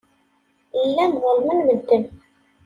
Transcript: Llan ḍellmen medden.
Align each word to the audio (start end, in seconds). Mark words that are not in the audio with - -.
Llan 0.87 1.11
ḍellmen 1.23 1.59
medden. 1.67 2.03